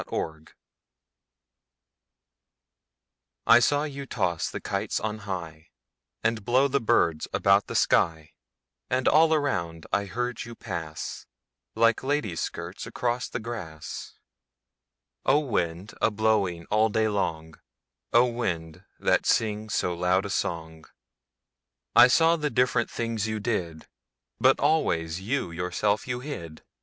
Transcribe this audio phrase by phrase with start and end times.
[0.07, 0.53] The Wind
[3.45, 8.31] I SAW you toss the kites on highAnd blow the birds about the sky;
[8.89, 11.27] And all around I heard you pass,
[11.75, 19.75] Like ladies' skirts across the grass—O wind, a blowing all day long,O wind, that sings
[19.75, 23.85] so loud a song!I saw the different things you did,
[24.39, 26.63] But always you yourself you hid.